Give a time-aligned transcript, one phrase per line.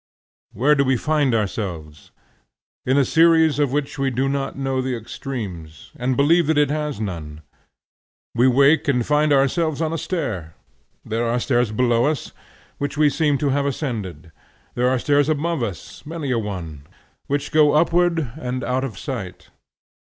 [0.53, 2.09] WHERE do we find ourselves?
[2.87, 6.71] In a series of which we do not know the extremes, and believe that it
[6.71, 7.41] has none.
[8.33, 10.55] We wake and find ourselves on a stair;
[11.05, 12.31] there are stairs below us,
[12.79, 14.31] which we seem to have ascended;
[14.73, 16.87] there are stairs above us, many a one,
[17.27, 19.49] which go upward and out of sight.